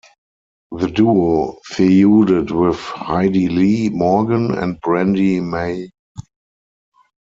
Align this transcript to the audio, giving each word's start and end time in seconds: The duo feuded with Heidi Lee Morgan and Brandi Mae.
The 0.71 0.87
duo 0.89 1.59
feuded 1.71 2.49
with 2.49 2.79
Heidi 2.79 3.49
Lee 3.49 3.89
Morgan 3.89 4.49
and 4.57 4.81
Brandi 4.81 5.39
Mae. 5.43 5.91